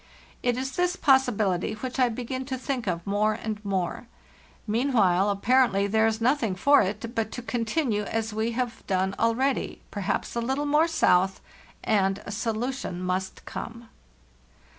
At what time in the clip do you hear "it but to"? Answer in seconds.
6.81-7.43